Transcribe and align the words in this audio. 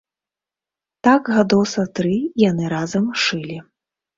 Так 1.09 1.21
гадоў 1.35 1.61
са 1.73 1.83
тры 1.99 2.17
яны 2.49 2.65
разам 2.75 3.05
шылі. 3.27 3.57